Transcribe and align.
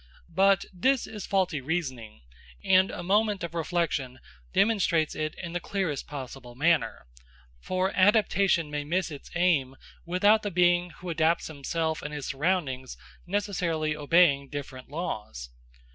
But 0.33 0.65
this 0.73 1.05
is 1.05 1.27
faulty 1.27 1.61
reasoning, 1.61 2.23
and 2.63 2.89
a 2.89 3.03
moment 3.03 3.43
of 3.43 3.53
reflection 3.53 4.19
demonstrates 4.51 5.13
it 5.13 5.35
in 5.35 5.53
the 5.53 5.59
clearest 5.59 6.07
possible 6.07 6.55
manner; 6.55 7.05
for 7.59 7.91
adaptation 7.95 8.71
may 8.71 8.83
miss 8.83 9.11
its 9.11 9.29
aim 9.35 9.75
without 10.03 10.41
the 10.41 10.49
being 10.49 10.89
who 10.89 11.11
adapts 11.11 11.45
himself 11.45 12.01
and 12.01 12.15
his 12.15 12.25
surroundings 12.25 12.97
necessarily 13.27 13.95
obeying 13.95 14.49
different 14.49 14.89
laws. 14.89 15.51